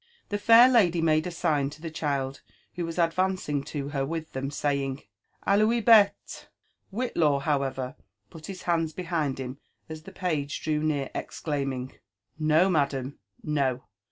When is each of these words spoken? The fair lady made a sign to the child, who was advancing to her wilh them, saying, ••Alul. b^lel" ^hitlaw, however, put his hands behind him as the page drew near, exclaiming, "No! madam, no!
The 0.29 0.39
fair 0.39 0.67
lady 0.67 0.99
made 0.99 1.27
a 1.27 1.29
sign 1.29 1.69
to 1.69 1.79
the 1.79 1.91
child, 1.91 2.41
who 2.73 2.85
was 2.87 2.97
advancing 2.97 3.61
to 3.65 3.89
her 3.89 4.03
wilh 4.03 4.27
them, 4.31 4.49
saying, 4.49 5.03
••Alul. 5.45 5.79
b^lel" 5.83 6.11
^hitlaw, 6.91 7.43
however, 7.43 7.95
put 8.31 8.47
his 8.47 8.63
hands 8.63 8.93
behind 8.93 9.37
him 9.37 9.59
as 9.89 10.01
the 10.01 10.11
page 10.11 10.63
drew 10.63 10.79
near, 10.81 11.11
exclaiming, 11.13 11.99
"No! 12.39 12.67
madam, 12.67 13.19
no! 13.43 13.83